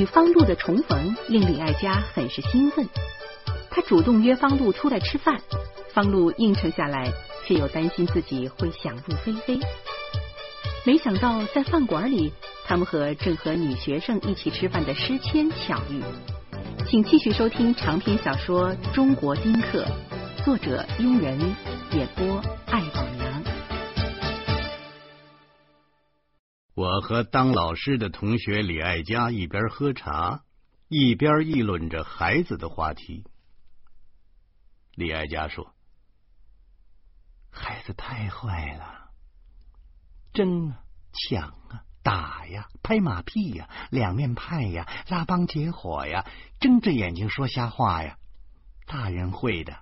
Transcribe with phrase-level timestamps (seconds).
[0.00, 2.88] 与方露的重逢令李爱嘉很是兴奋，
[3.70, 5.38] 他主动约方露出来吃饭，
[5.92, 7.12] 方露应承下来，
[7.44, 9.60] 却又担心自己会想入非非。
[10.86, 12.32] 没想到在饭馆里，
[12.64, 16.02] 他们和正和女学生一起吃饭的诗谦巧遇。
[16.88, 19.84] 请继续收听长篇小说《中国丁克》，
[20.46, 21.38] 作者庸人，
[21.92, 22.80] 演播爱
[26.80, 30.44] 我和当老师的同学李爱佳一边喝茶，
[30.88, 33.22] 一边议论着孩子的话题。
[34.94, 35.74] 李爱佳说
[37.52, 39.10] ：“孩子太坏了，
[40.32, 40.80] 争啊，
[41.12, 46.26] 抢啊，打呀，拍马屁呀，两面派呀，拉帮结伙呀，
[46.60, 48.16] 睁着眼睛说瞎话呀。
[48.86, 49.80] 大人会的，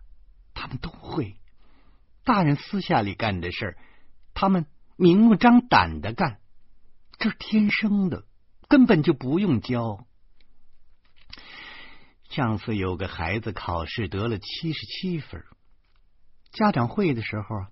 [0.53, 1.37] 他们都会。
[2.25, 3.79] 大人私下里干的事儿，
[4.35, 6.41] 他们明目张胆的干。”
[7.19, 8.25] 这天生的，
[8.69, 10.07] 根本就不用教。
[12.31, 15.43] 上次有个孩子考试得了七十七分，
[16.53, 17.67] 家长会的时候，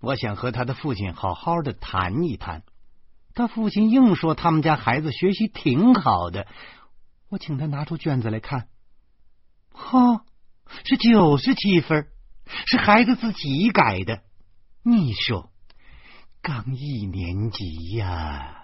[0.00, 2.62] 我想和他的父亲好好的谈一谈。
[3.34, 6.46] 他父亲硬说他们家孩子学习挺好的，
[7.28, 8.68] 我请他拿出卷子来看，
[9.72, 10.24] 哈，
[10.84, 12.06] 是九十七分，
[12.66, 14.22] 是孩子自己改的。
[14.82, 15.50] 你说，
[16.40, 18.58] 刚一年级呀。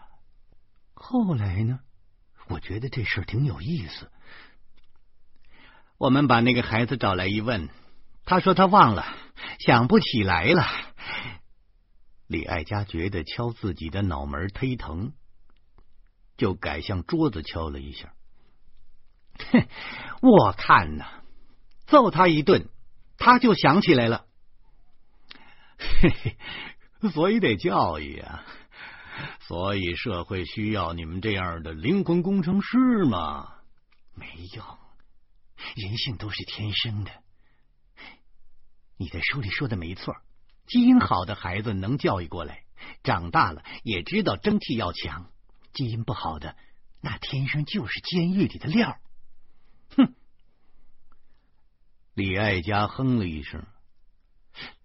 [1.09, 1.79] 后来呢？
[2.49, 4.11] 我觉得这事挺有意思。
[5.99, 7.69] 我们把那个孩子找来一问，
[8.25, 9.07] 他说他忘了，
[9.61, 10.67] 想不起来了。
[12.27, 15.12] 李爱佳觉得敲自己的脑门忒疼，
[16.37, 18.12] 就改向桌子敲了一下。
[19.53, 19.69] 哼，
[20.23, 21.07] 我看呐，
[21.87, 22.69] 揍他一顿，
[23.17, 24.27] 他就想起来了。
[25.79, 26.11] 嘿
[27.01, 28.45] 嘿，所以得教育啊。
[29.41, 33.55] 所以社会需要你们这样的灵魂工程师吗？
[34.14, 34.64] 没用，
[35.75, 37.10] 人性都是天生的。
[38.97, 40.15] 你在书里说的没错，
[40.66, 42.65] 基因好的孩子能教育过来，
[43.03, 45.31] 长大了也知道争气要强；
[45.72, 46.56] 基因不好的，
[47.00, 48.99] 那天生就是监狱里的料。
[49.97, 50.15] 哼！
[52.15, 53.66] 李爱佳哼了一声。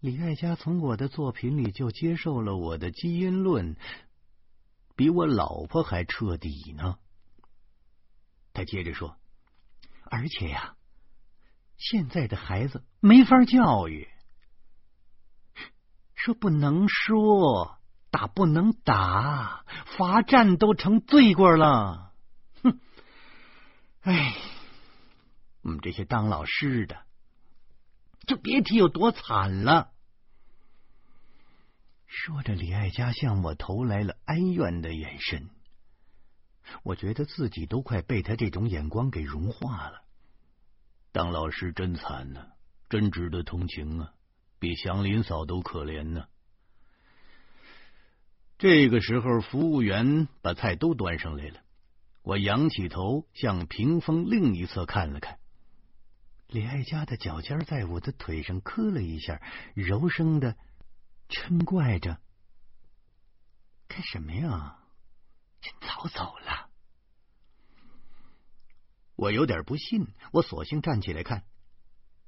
[0.02, 3.78] 李爱佳从我的作品里就接受了我的基因论。
[5.02, 7.00] 比我老婆还彻底呢。
[8.54, 9.18] 他接着说
[10.06, 10.76] ：“而且呀，
[11.76, 14.08] 现在的孩子没法教育，
[16.14, 17.80] 说不能说，
[18.12, 19.66] 打不能打，
[19.98, 22.14] 罚站都成罪过了。
[22.62, 22.80] 哼！
[24.02, 24.36] 哎，
[25.64, 27.02] 我们这些当老师的，
[28.28, 29.90] 就别提有多惨了。”
[32.14, 35.50] 说着，李爱佳向我投来了哀怨的眼神。
[36.84, 40.02] 我觉得自己都快被他这种眼光给融化了。
[41.14, 42.48] 当老师真惨呢，
[42.90, 44.14] 真值得同情啊，
[44.60, 46.28] 比祥林嫂都可怜呢。
[48.58, 51.62] 这个时候，服务员把菜都端上来了。
[52.24, 55.40] 我仰起头向屏风另一侧看了看，
[56.48, 59.42] 李爱佳的脚尖在我的腿上磕了一下，
[59.76, 60.58] 柔声的。
[61.32, 62.20] 嗔怪着，
[63.88, 64.78] 干什么呀？
[65.80, 66.70] 早走了。
[69.16, 71.46] 我有点不信，我索性站起来看，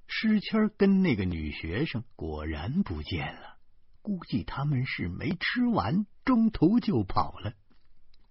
[0.07, 3.57] 诗谦跟那个女学生果然不见了。
[4.01, 7.53] 估计他们是没吃完，中途就跑了。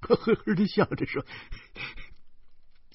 [0.01, 1.27] 呵呵呵的笑着说：“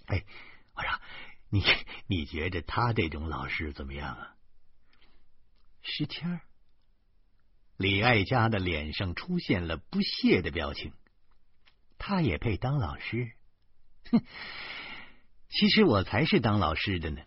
[0.07, 0.25] 哎，
[0.73, 1.01] 我说
[1.49, 1.63] 你，
[2.07, 4.35] 你觉着他这种老师怎么样啊？”
[5.83, 6.41] 诗谦。
[7.77, 10.91] 李爱佳的脸上出现了不屑的表情。
[11.97, 13.31] 他也配当老师？
[14.11, 14.21] 哼！
[15.49, 17.21] 其实我才是当老师的呢。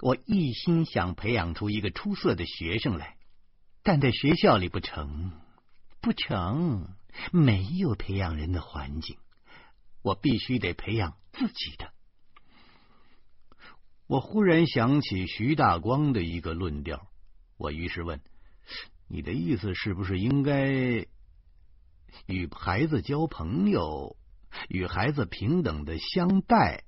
[0.00, 3.16] 我一心想培养出一个出色的学生来，
[3.82, 5.32] 但在学校里不成，
[6.00, 6.94] 不成，
[7.32, 9.16] 没有培养人的环境。
[10.02, 11.92] 我必须得培养自己的。
[14.06, 17.08] 我忽然想起徐大光的一个论调，
[17.56, 18.20] 我于是问。
[19.08, 20.66] 你的意思是不是应该
[22.26, 24.16] 与孩子交朋友，
[24.68, 26.84] 与孩子平等的相待，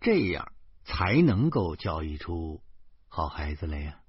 [0.00, 0.52] 这样
[0.84, 2.62] 才能够教育出
[3.08, 4.00] 好孩子来呀？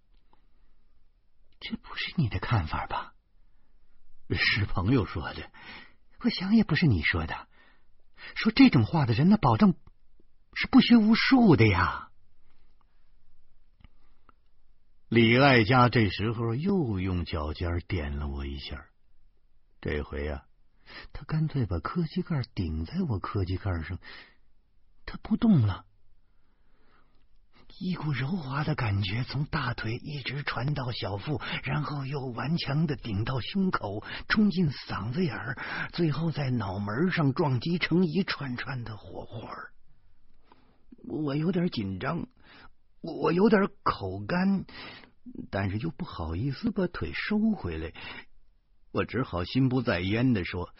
[1.60, 3.14] 这不是你的看法吧？
[4.30, 5.52] 是朋友说的，
[6.20, 7.48] 我想也不是你说的。
[8.36, 9.76] 说这种话的人，那保证
[10.54, 12.07] 是不学无术的呀。
[15.10, 18.88] 李爱家这时候又用脚尖点了我一下，
[19.80, 20.44] 这回呀，
[21.14, 24.00] 他干脆把科技盖顶在我科技盖上，
[25.06, 25.86] 他不动了。
[27.80, 35.58] 一股柔滑的感觉从大腿一直传到小腹，然后又顽强的顶到胸口，冲进嗓子眼儿，
[35.94, 39.56] 最后在脑门上撞击成一串串的火花。
[41.08, 42.28] 我有点紧张，
[43.02, 44.66] 我有点口干，
[45.50, 47.94] 但是又不好意思把腿收回来，
[48.92, 50.74] 我只好心不在焉的说：“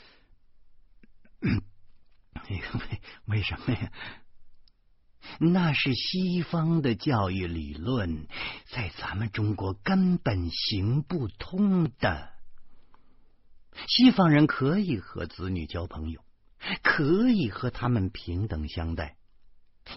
[1.42, 2.62] 为
[3.26, 3.92] 为什么呀？”
[5.40, 8.28] 那是西方的教育理论，
[8.72, 12.30] 在咱们中国根本行不通的。
[13.88, 16.24] 西方人可以和子女交朋友，
[16.82, 19.18] 可以和他们平等相待，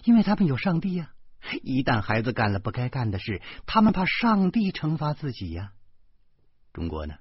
[0.03, 1.13] 因为他们有上帝呀。
[1.63, 5.73] 一旦孩子干了不该干的事，他们怕上帝惩罚自己呀。
[6.73, 7.15] 中国呢？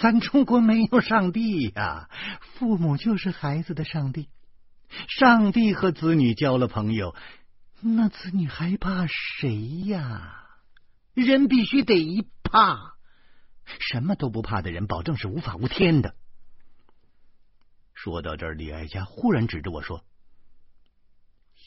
[0.00, 2.10] 咱中国没有上帝呀，
[2.40, 4.28] 父母就是孩子的上帝。
[5.08, 7.14] 上帝和子女交了朋友，
[7.80, 10.44] 那子女还怕谁呀？
[11.14, 12.96] 人必须得一怕，
[13.64, 16.14] 什么都不怕的人，保证是无法无天的。
[17.94, 20.04] 说到这儿，李爱家忽然指着我说：“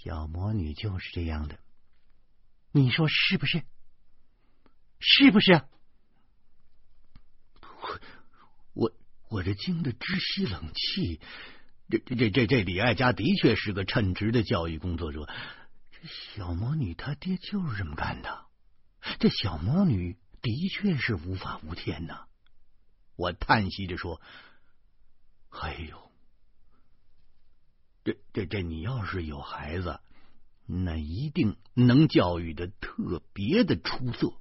[0.04, 1.60] 小魔女就是这样的，
[2.72, 3.64] 你说是不是？
[5.00, 5.62] 是不是？”
[7.82, 8.00] 我
[8.74, 8.92] 我
[9.30, 11.20] 我这惊得直吸冷气。
[11.90, 15.28] 这这这这李爱家的确是个称职的教育工作者。
[15.92, 18.46] 这小魔女她爹就是这么干的。
[19.20, 22.26] 这小魔女的确是无法无天呐。
[23.16, 24.22] 我叹息着说
[25.50, 26.09] ：“哎呦，
[28.04, 30.00] 这这这，你要是有孩子，
[30.66, 34.34] 那一定能教育的特别的出色。”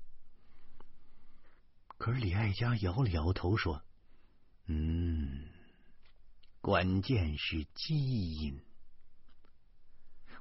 [1.99, 3.83] 可是李爱家摇了摇头说
[4.67, 5.49] ：“嗯。”
[6.61, 8.61] 关键是基因。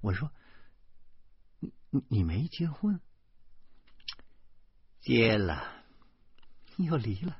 [0.01, 0.31] 我说
[1.59, 2.99] ：“你你你没结婚？
[4.99, 5.85] 结了，
[6.77, 7.37] 又离了。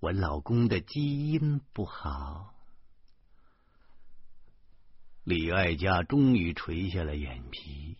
[0.00, 2.52] 我老公的基因不好。”
[5.24, 7.96] 李爱家终于垂下了眼皮，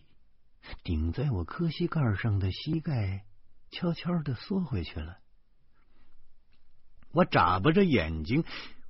[0.83, 3.25] 顶在我磕膝盖上的膝盖
[3.71, 5.19] 悄悄的缩回去了。
[7.11, 8.43] 我眨巴着眼睛。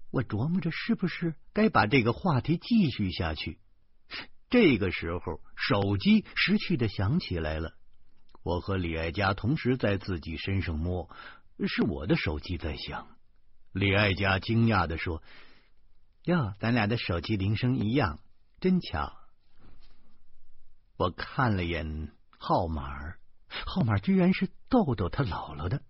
[0.10, 3.58] 我琢磨着是不是该把这个话题继续下去。
[4.48, 7.74] 这个时候，手机识趣的响起来了。
[8.44, 11.10] 我和李爱佳同时在自己身上摸，
[11.68, 13.08] 是我的手机在响。
[13.72, 15.24] 李爱佳惊讶的说
[16.24, 18.20] ：“哟，咱俩的手机铃声一样，
[18.60, 19.14] 真巧。”
[20.98, 23.16] 我看了眼号码，
[23.48, 25.82] 号码居然是豆豆他姥姥的。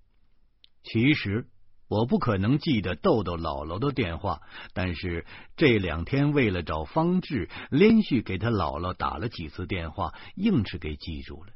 [0.83, 1.47] 其实。
[1.89, 4.41] 我不可能记得豆豆姥姥的电话，
[4.73, 11.53] 但是这两天为了找方志，连续给他姥姥打了几次电话，硬是给记住了。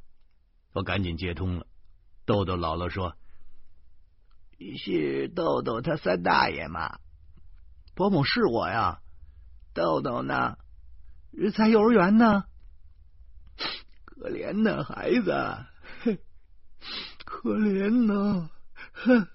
[0.74, 1.66] 我赶紧接通了，
[2.26, 3.16] 豆豆姥姥说
[4.78, 7.00] ：“是豆豆他三大爷吗？
[7.98, 9.02] 伯母是我呀。
[9.74, 10.60] 豆豆呢？
[11.56, 12.46] 在幼儿园呢。
[14.06, 16.20] 可怜的孩子，
[17.26, 18.52] 可怜呐，
[18.94, 19.28] 哼。”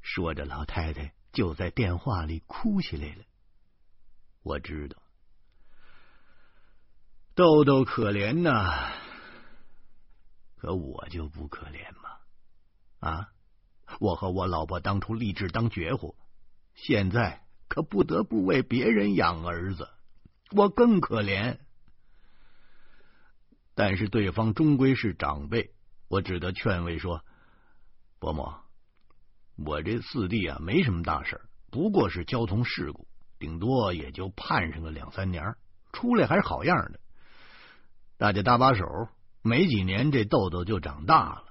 [0.00, 3.24] 说着，老太太就在电话里哭起来了。
[4.42, 4.96] 我知道，
[7.34, 8.92] 豆豆可怜呐，
[10.56, 12.08] 可我就不可怜吗？
[13.00, 13.28] 啊！
[14.00, 16.16] 我和我老婆当初立志当绝户，
[16.74, 19.88] 现在可不得不为别人养儿子，
[20.50, 21.58] 我更可怜。
[23.74, 25.70] 但是对方终归是长辈，
[26.08, 27.24] 我只得劝慰说
[28.18, 28.52] ：“伯母。”
[29.64, 33.08] 我这四弟啊，没什么大事不过是交通事故，
[33.38, 35.56] 顶多也就判上个两三年，
[35.92, 37.00] 出来还是好样的。
[38.16, 39.08] 大家搭把手，
[39.42, 41.44] 没几年这豆豆就长大了。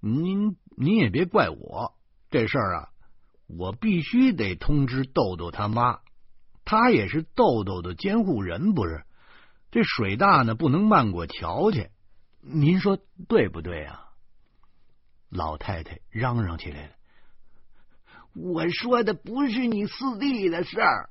[0.00, 1.94] 您您也别怪我，
[2.30, 2.91] 这事儿啊，
[3.56, 6.00] 我必须得通知豆豆他妈，
[6.64, 9.04] 他也是豆豆的监护人，不是？
[9.70, 11.90] 这水大呢，不能漫过桥去。
[12.40, 14.08] 您说对不对啊？
[15.28, 16.92] 老太太嚷嚷起来了。
[18.34, 21.10] 我说的不是你四弟的事儿，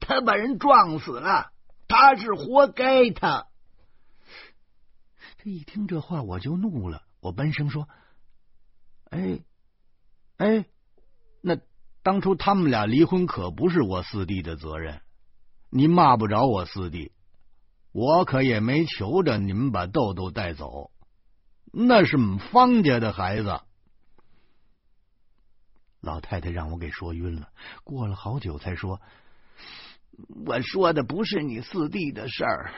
[0.00, 1.52] 他把人撞死了，
[1.88, 3.10] 他是活该。
[3.10, 3.46] 他
[5.38, 7.88] 这一听这话，我就怒了，我闷声说
[9.10, 9.40] ：“哎
[10.38, 10.66] 哎，
[11.40, 11.58] 那
[12.02, 15.00] 当初他们俩离婚可不是我四弟的责任，
[15.70, 17.12] 您骂不着我四弟，
[17.92, 20.90] 我可也没求着你们把豆豆带走，
[21.72, 23.60] 那是我们方家的孩子。”
[26.00, 27.50] 老太太让我给说晕了，
[27.84, 29.02] 过了好久才说
[30.46, 32.72] ：“我说的不是你四弟的事儿，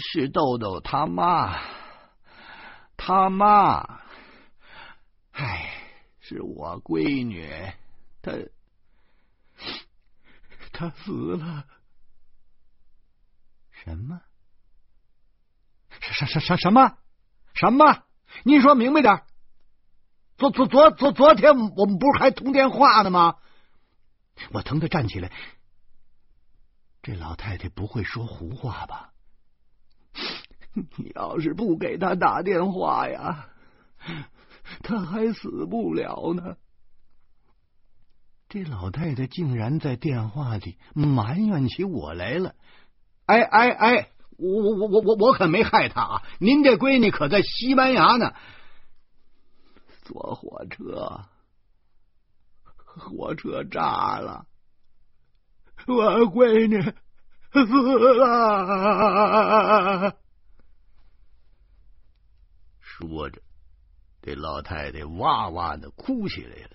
[0.00, 1.60] 是豆豆他妈，
[2.96, 4.00] 他妈，
[6.30, 7.44] 是我闺女，
[8.22, 8.30] 她
[10.70, 11.66] 她死了。
[13.72, 14.22] 什么？
[15.90, 16.98] 什什什什么？
[17.52, 18.04] 什么？
[18.44, 19.24] 您说明白点。
[20.38, 23.38] 昨昨昨昨昨天我们不是还通电话呢吗？
[24.52, 25.32] 我疼的站起来。
[27.02, 29.12] 这老太太不会说胡话吧？
[30.96, 33.48] 你要是不给她打电话呀，
[34.82, 36.56] 他还死不了呢。
[38.48, 42.54] 这老太太竟然在电话里埋怨起我来了。
[43.26, 44.10] 哎哎哎！
[44.42, 46.22] 我我我我我可没害他啊！
[46.38, 48.34] 您这闺女可在西班牙呢，
[50.02, 51.26] 坐火车，
[52.74, 54.46] 火车炸了，
[55.86, 56.82] 我闺女
[57.52, 57.60] 死
[58.18, 60.16] 了。
[62.80, 63.42] 说着，
[64.22, 66.70] 这老太太哇哇的哭起来了。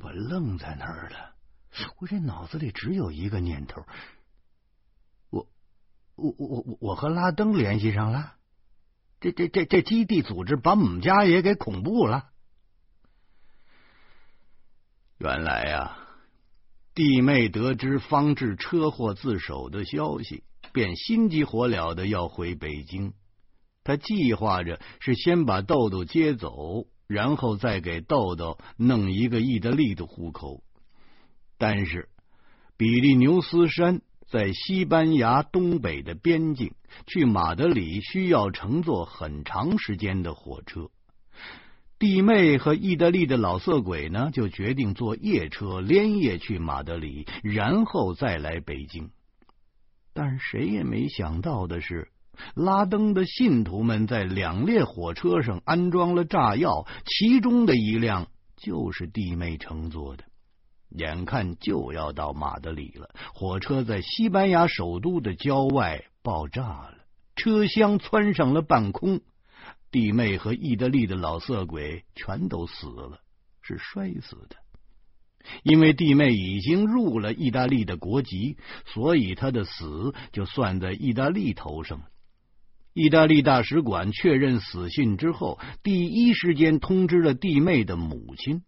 [0.00, 1.34] 我愣在那儿了。
[1.98, 3.84] 我这脑子里只有一个念头，
[5.30, 5.48] 我
[6.14, 8.34] 我我我我和拉登联系上了，
[9.20, 12.30] 这这这这基地组织把我们家也给恐怖了。
[15.18, 15.98] 原来呀，
[16.94, 23.14] 弟妹得知方志车祸自首的消息，便心急火燎的要回北京。
[23.84, 30.64] 他计划着是先把豆豆接走，然后再给豆豆弄一个意大利的户口。
[31.58, 32.08] 但是，
[32.76, 36.72] 比利牛斯山在西班牙东北的边境，
[37.06, 40.90] 去马德里需要乘坐很长时间的火车。
[41.98, 49.10] 弟妹和意大利的老色鬼呢，就决定坐夜车连夜去马德里，然后再来北京。
[50.12, 52.08] 但谁也没想到的是，
[52.54, 60.24] 拉登的信徒们在两列火车上安装了炸药，其中的一辆就是弟妹乘坐的。
[60.90, 66.94] 眼看就要到马德里了，火车在西班牙首都的郊外爆炸了，
[67.34, 69.20] 车厢窜上了半空，
[69.90, 73.18] 弟妹和意大利的老色鬼全都死了，
[73.60, 74.56] 是摔死的。
[75.62, 82.02] 因为弟妹已经入了意大利的国籍，所以他的死就算在意大利头上。
[82.94, 88.62] 意大利大使馆确认死讯之后，第一时间通知了弟妹的母亲。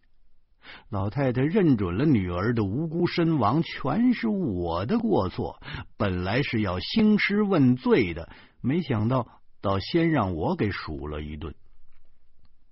[0.91, 5.63] 老太太认准了女儿的无辜身亡全是我的过错，
[5.97, 8.29] 本来是要兴师问罪的，
[8.61, 9.29] 没想到
[9.61, 11.55] 倒先让我给数了一顿。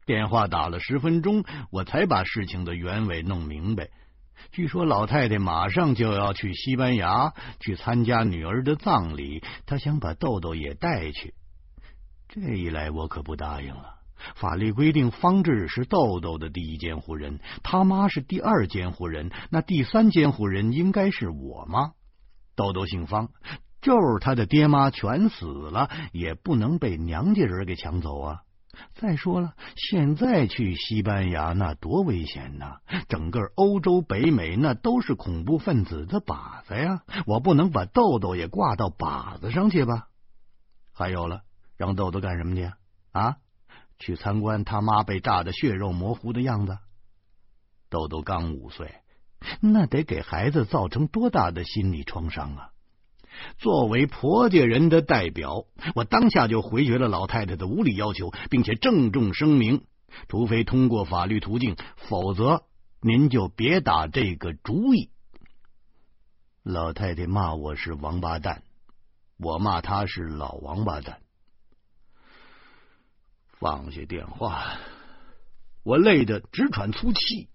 [0.06, 3.90] 电话打了十分钟，我才把事情的原委弄明白。
[4.50, 11.32] 据说老太太马上就要去西班牙去参加女儿的葬礼，她想把豆豆也带去。
[12.28, 13.94] 这一来，我可不答应了。
[14.36, 21.92] 法律规定，方志是豆豆的第一监护人，他妈是第二监护人，那第三监护人应该是我妈。
[22.56, 23.30] 豆豆姓方，
[23.82, 28.42] 就是他的爹妈全死了，也不能被娘家人给抢走啊！
[28.94, 32.78] 再说了，现在去西班牙那多危险呐！
[33.08, 37.02] 整个欧洲、北美那都是恐怖分子的靶子呀！
[37.26, 40.08] 我不能把豆豆也挂到靶子上去吧？
[40.92, 41.42] 还有了，
[41.76, 42.70] 让豆豆干什么去
[43.12, 43.36] 啊？
[43.96, 46.78] 去参观他妈被炸的血肉模糊的样子。
[47.88, 48.92] 豆豆刚五岁，
[49.60, 52.70] 那得给孩子造成多大的心理创伤啊！
[53.56, 55.64] 作为婆家人的代表，
[55.94, 59.86] 我当下就回绝了老太太的无理要求，并且郑重声明：
[60.28, 62.64] 除非通过法律途径，否则
[63.00, 65.10] 您就别打这个主意。
[66.64, 68.62] 老太太骂我是王八蛋，
[69.38, 71.20] 我骂她是老王八蛋。
[73.64, 74.78] 放下电话，
[75.84, 77.48] 我累得直喘粗气。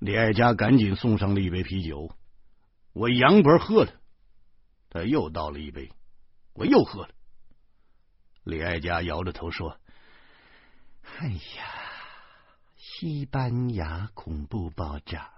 [0.00, 2.14] 李爱佳赶紧送上了一杯啤酒，
[2.92, 3.92] 我仰本喝了。
[4.90, 5.90] 他又倒了一杯，
[6.52, 7.14] 我又喝了。
[8.44, 9.80] 李爱佳摇着头说
[11.16, 11.64] ：“哎呀，
[12.76, 15.32] 西班牙恐怖爆炸，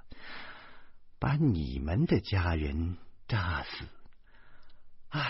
[1.21, 3.85] 把你们的家人炸死
[5.11, 5.23] 啊！”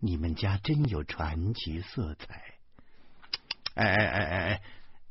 [0.00, 2.54] 你们家真有传奇色彩！
[3.74, 4.62] 哎哎哎哎哎，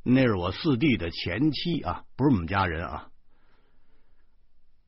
[0.02, 3.10] 那是我四弟的前妻啊，不是我们家人啊。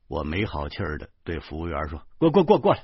[0.07, 2.83] 我没好气儿的对服务员说：“过过过过来，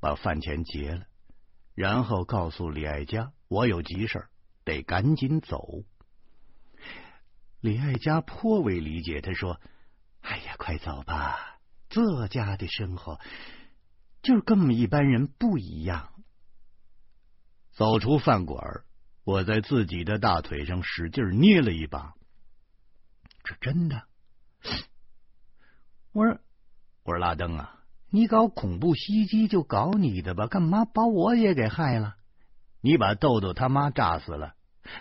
[0.00, 1.06] 把饭钱结了。”
[1.76, 4.30] 然后告诉李爱佳：“我有急事儿
[4.64, 5.84] 得赶紧走。”
[7.60, 9.60] 李爱家颇为理解，他说
[10.22, 13.20] ：“哎呀，快走吧，这家的生活
[14.22, 16.08] 就是跟我们一般人不一样。”
[17.72, 18.82] 走出饭馆，
[19.24, 22.14] 我在自己的大腿上使劲捏了一把。
[23.44, 24.02] 这真的？
[26.12, 26.38] 我说，
[27.02, 32.16] 我说拉登啊，你搞恐怖袭击就搞你的吧，干嘛把我也给害了？
[32.80, 34.54] 你把豆豆他妈炸死了，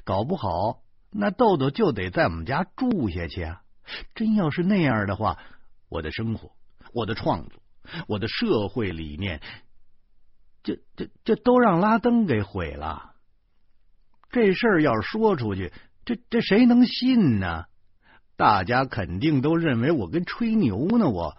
[0.04, 3.62] 搞不好那豆豆就得在我们家住下去啊！
[4.16, 5.38] 真要是那样的话，
[5.90, 6.56] 我的生活、
[6.94, 7.61] 我的创作、
[8.08, 9.42] 我的社会理念，
[10.64, 13.16] 这、这、这都让拉登给毁了。
[14.32, 15.74] 这事儿要是说出去，
[16.06, 17.66] 这、这谁能信呢？
[18.38, 21.10] 大家肯定都认为我跟吹牛呢。
[21.10, 21.38] 我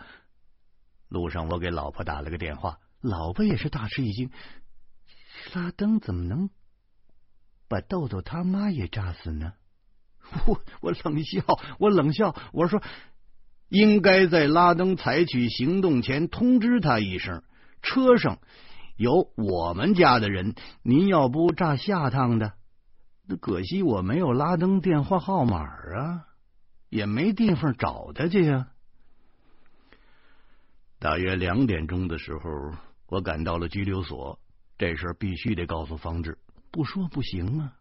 [1.09, 4.31] 路上我给老婆打了个电话，老婆也是大吃一惊。
[5.55, 6.51] 拉登怎么能
[7.67, 9.55] 把豆豆他妈也炸死呢？
[10.47, 11.43] 我我冷笑，
[11.79, 12.81] 我冷笑，我说
[13.73, 17.43] 应该在拉登采取行动前通知他一声，
[17.81, 18.39] 车上
[18.97, 22.53] 有我们家的人，您要不炸下趟的？
[23.27, 26.27] 那可惜我没有拉登电话号码啊。
[26.91, 28.69] 也没地方找他去呀。
[30.99, 32.77] 大约两点钟的时候，
[33.07, 34.39] 我赶到了拘留所。
[34.77, 36.37] 这事必须得告诉方志，
[36.71, 37.73] 不说不行啊！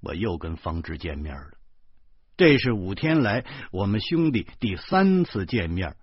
[0.00, 1.57] 我又跟方志见面了。
[2.38, 5.96] 这是五天来我们兄弟第三次见面，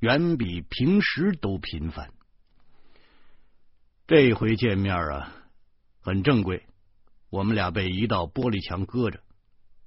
[0.00, 2.10] 远比平时都频繁。
[4.06, 5.32] 这回见面啊，
[6.02, 6.62] 很正规。
[7.30, 9.20] 我们俩被一道玻璃墙隔着。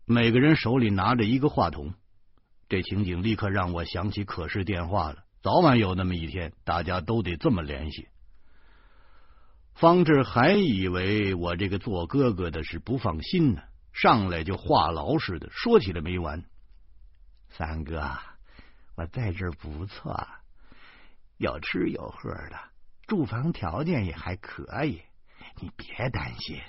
[0.05, 1.93] 每个人手里拿着一个话筒，
[2.67, 5.19] 这情景立刻让我想起可视电话了。
[5.43, 8.07] 早晚有那么一天，大家都得这么联系。
[9.75, 13.61] 方志还以为我这个做哥哥的是不放心呢，
[14.01, 16.43] 上来就话痨似的说起来没完。
[17.49, 18.17] 三哥，
[18.95, 20.27] 我在这儿不错，
[21.37, 22.59] 有吃有喝的，
[23.05, 25.03] 住房条件也还可以，
[25.59, 26.59] 你别担心。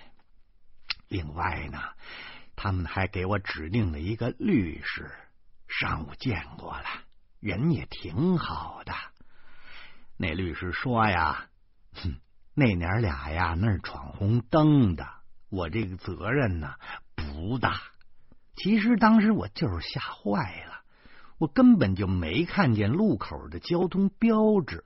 [1.08, 1.80] 另外呢。
[2.54, 5.10] 他们还给我指定了一个律师，
[5.66, 6.84] 上午见过了，
[7.40, 8.92] 人也挺好的。
[10.18, 11.48] 那律师说呀，
[11.94, 12.20] 哼，
[12.54, 15.08] 那娘俩呀，那是闯红灯的，
[15.48, 16.74] 我这个责任呢
[17.32, 17.80] 不大。
[18.54, 20.82] 其实当时我就是吓坏了，
[21.38, 24.84] 我根本就没看见路口的交通标志。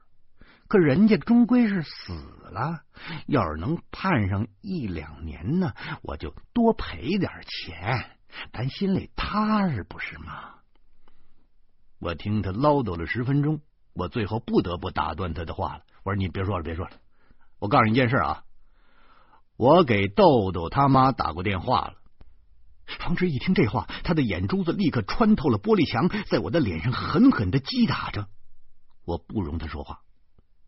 [0.68, 2.82] 可人家终归是死了，
[3.26, 8.18] 要是能判上一两年呢，我就多赔点钱，
[8.52, 10.54] 咱心里踏实不是吗？
[11.98, 13.60] 我听他唠叨了十分钟，
[13.94, 15.82] 我最后不得不打断他的话了。
[16.02, 16.92] 我说：“你别说了，别说了，
[17.58, 18.44] 我告诉你一件事啊，
[19.56, 21.94] 我给豆豆他妈打过电话了。”
[22.86, 28.28] 方志一听这话，他的眼珠子立刻穿透了玻璃墙，在我的脸上狠狠的击打着。
[29.04, 30.00] 我不容他说话。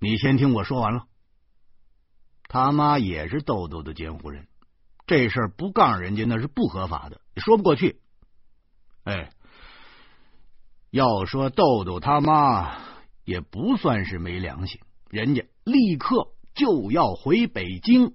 [0.00, 1.06] 你先听我说完了。
[2.48, 4.48] 他妈也是豆豆的监护人，
[5.06, 8.00] 这事儿不告诉人家那是不合法的，说不过去。
[9.04, 9.30] 哎，
[10.90, 12.78] 要说豆豆他妈
[13.24, 18.14] 也不算是没良心，人家立刻就要回北京。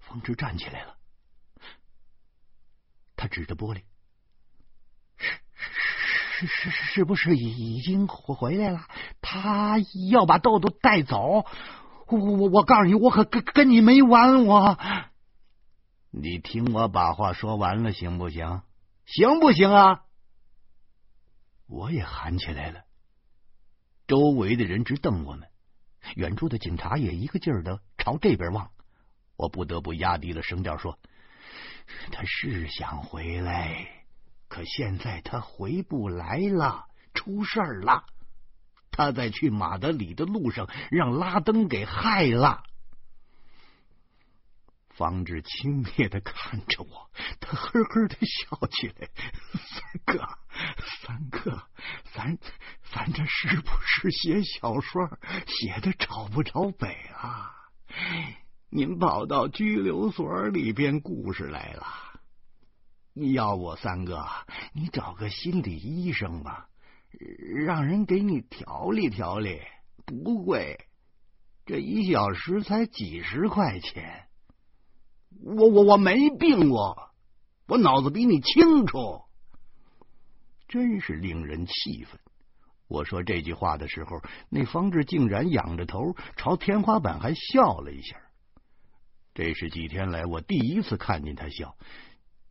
[0.00, 0.96] 方志站起来了，
[3.22, 3.82] 他指着玻璃。
[5.16, 8.80] 是是是是不是已经回回来了？
[9.20, 9.76] 他
[10.10, 11.46] 要把豆豆带走。
[12.08, 14.44] 我我我告诉你，我可跟跟你没完。
[14.44, 14.76] 我，
[16.10, 18.62] 你听我把话说完了，行不行？
[19.06, 20.02] 行不行啊？
[21.68, 22.82] 我也喊起来了。
[24.08, 25.48] 周围的人直瞪我们，
[26.16, 28.72] 远处的警察也一个劲儿的朝这边望。
[29.36, 30.98] 我不得不压低了声调说
[32.10, 33.88] ：“他是想回来。”
[34.48, 38.04] 可现在他回不来了，出事儿了。
[38.90, 42.62] 他在去马德里的路上让拉登给害了。
[44.90, 49.08] 方志轻蔑的看着我，他呵呵的笑起来
[49.56, 50.28] ：“三哥，
[51.00, 51.66] 三哥，
[52.12, 52.36] 咱
[52.92, 57.54] 咱这是不是写小说写的找不着北啊？
[58.74, 61.84] 您跑到拘留所里编故事来了。”
[63.12, 64.24] 你要我三哥，
[64.72, 66.68] 你找个心理医生吧，
[67.66, 69.60] 让人给你调理调理，
[70.06, 70.86] 不贵，
[71.66, 74.24] 这一小时才几十块钱。
[75.44, 77.10] 我我我没病，我
[77.66, 79.20] 我脑子比你清楚，
[80.66, 82.18] 真是令人气愤。
[82.88, 88.16] 我说这句话的时候，那方志竟然仰着头朝天花板还笑了一下。
[89.34, 91.76] 这是几天来我第一次看见他笑。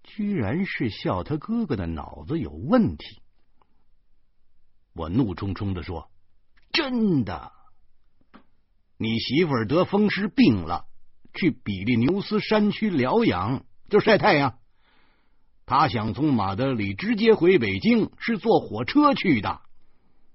[0.04, 3.22] 居然是笑他哥哥的脑子有问题。
[4.94, 6.10] 我怒冲冲的说
[6.74, 7.52] ：“真的，
[8.98, 10.86] 你媳妇儿得风湿病了，
[11.34, 14.58] 去比利牛斯山区疗养，就晒太阳。
[15.66, 19.62] 他想从马德里直接回北京，是坐火车去的。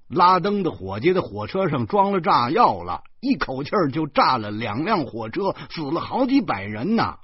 [0.09, 7.18] 拉登的伙计的火车上装了炸药了，一口气儿就炸了两辆火车，死了好几百人呢。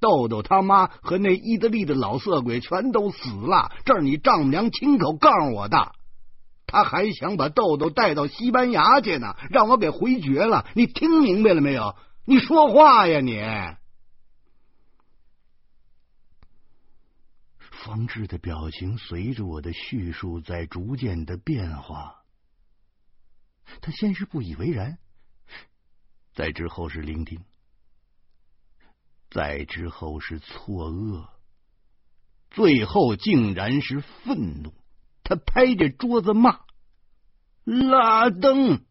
[0.00, 5.92] 豆豆他妈和那意大利的老色鬼全都死了，这是你丈母娘亲口告诉我的。”
[6.70, 10.66] 他还想把豆豆带到西班牙去呢，让我给回绝了。
[10.74, 11.96] 你听明白了没有？
[12.26, 13.40] 你说话呀你！
[17.70, 22.16] 方志的表情随着我的叙述在逐渐的变化。
[23.80, 24.98] 他先是不以为然，
[26.38, 27.40] 再之后是聆听，
[29.28, 31.26] 再之后是错愕，
[32.48, 34.72] 最后竟然是愤怒。
[35.24, 36.60] 他拍着桌子骂
[37.66, 38.84] ：“拉登，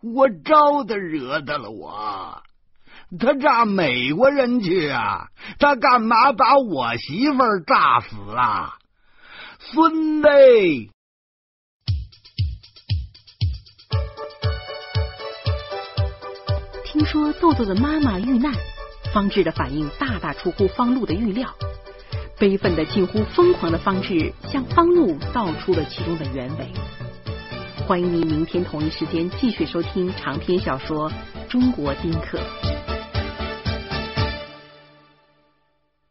[0.00, 2.42] 我招他惹的了我！
[3.16, 5.30] 他炸美国人去啊！
[5.60, 8.76] 他干嘛把我媳妇炸死啊？
[9.60, 10.28] 孙子！”
[17.12, 18.54] 说豆豆的妈妈遇难，
[19.12, 21.46] 方志的反应大大出乎方露的预料。
[22.38, 26.66] 悲愤的近乎疯狂的方志向方露道出了其中的原委。
[27.86, 31.10] 欢迎您明天同一时间继续收听长篇小说
[31.50, 32.38] 《中国丁克》。